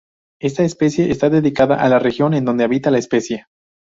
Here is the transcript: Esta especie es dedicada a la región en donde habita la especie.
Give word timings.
Esta 0.39 0.63
especie 0.63 1.11
es 1.11 1.19
dedicada 1.19 1.75
a 1.79 1.87
la 1.87 1.99
región 1.99 2.33
en 2.33 2.43
donde 2.43 2.63
habita 2.63 2.89
la 2.89 2.97
especie. 2.97 3.45